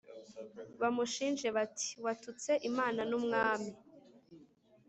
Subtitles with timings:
[0.81, 3.71] bamushinje bati ‘Watutse Imana n’umwami’